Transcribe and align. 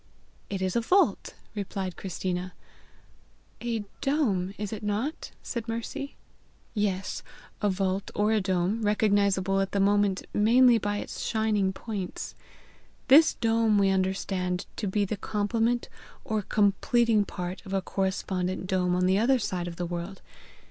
"It 0.49 0.63
is 0.63 0.75
a 0.75 0.81
vault," 0.81 1.35
replied 1.53 1.95
Christina. 1.95 2.53
"A 3.63 3.83
dome 4.01 4.51
is 4.57 4.73
it 4.73 4.81
not?" 4.81 5.29
said 5.43 5.67
Mercy. 5.67 6.15
"Yes; 6.73 7.21
a 7.61 7.69
vault 7.69 8.09
or 8.15 8.31
a 8.31 8.41
dome, 8.41 8.81
recognizable 8.81 9.61
at 9.61 9.73
the 9.73 9.79
moment 9.79 10.25
mainly 10.33 10.79
by 10.79 10.97
its 10.97 11.21
shining 11.23 11.71
points. 11.71 12.33
This 13.09 13.35
dome 13.35 13.77
we 13.77 13.91
understand 13.91 14.65
to 14.77 14.87
be 14.87 15.05
the 15.05 15.17
complement 15.17 15.87
or 16.25 16.41
completing 16.41 17.23
part 17.23 17.63
of 17.63 17.71
a 17.71 17.79
correspondent 17.83 18.65
dome 18.65 18.95
on 18.95 19.05
the 19.05 19.19
other 19.19 19.37
side 19.37 19.67
of 19.67 19.75
the 19.75 19.85
world. 19.85 20.23